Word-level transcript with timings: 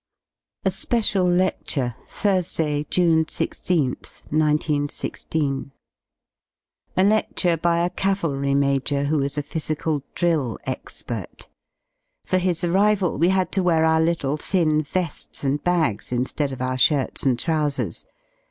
A 0.65 0.71
SPECIAL 0.71 1.29
LECTURE 1.29 1.93
Thursday, 2.07 2.83
'jv 2.85 3.07
n'E 3.07 3.25
i6th, 3.25 4.23
191 4.31 4.89
6. 4.89 5.25
A 6.97 7.03
ledure 7.03 7.61
by 7.61 7.85
a 7.85 7.89
cavalry 7.91 8.55
major 8.55 9.03
who 9.03 9.21
is 9.21 9.37
a 9.37 9.43
physical 9.43 10.01
drill 10.15 10.57
expert. 10.63 11.49
For 12.25 12.39
his 12.39 12.63
arrival 12.63 13.19
we 13.19 13.29
had 13.29 13.51
to 13.51 13.61
wear 13.61 13.85
our 13.85 14.01
little 14.01 14.37
thin 14.37 14.81
ve^s 14.81 15.43
and 15.43 15.63
bags 15.63 16.09
in^ead 16.09 16.51
of 16.51 16.63
our 16.63 16.79
shirts 16.79 17.21
and 17.21 17.37
trousers. 17.37 18.07